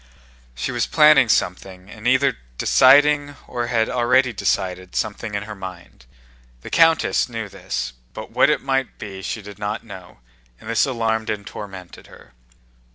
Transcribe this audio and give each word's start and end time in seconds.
She 0.55 0.71
was 0.71 0.87
planning 0.87 1.29
something 1.29 1.87
and 1.87 2.07
either 2.07 2.35
deciding 2.57 3.35
or 3.45 3.67
had 3.67 3.87
already 3.87 4.33
decided 4.33 4.95
something 4.95 5.35
in 5.35 5.43
her 5.43 5.53
mind. 5.53 6.07
The 6.61 6.71
countess 6.71 7.29
knew 7.29 7.47
this, 7.47 7.93
but 8.15 8.31
what 8.31 8.49
it 8.49 8.61
might 8.63 8.97
be 8.97 9.21
she 9.21 9.43
did 9.43 9.59
not 9.59 9.83
know, 9.83 10.17
and 10.59 10.67
this 10.71 10.87
alarmed 10.87 11.29
and 11.29 11.45
tormented 11.45 12.07
her. 12.07 12.33